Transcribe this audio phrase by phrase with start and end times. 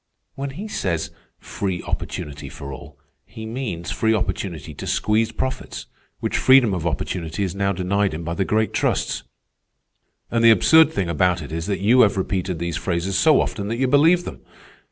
[0.33, 5.85] "When he says 'free opportunity for all,' he means free opportunity to squeeze profits,
[6.21, 9.21] which freedom of opportunity is now denied him by the great trusts.
[10.31, 13.67] And the absurd thing about it is that you have repeated these phrases so often
[13.67, 14.41] that you believe them.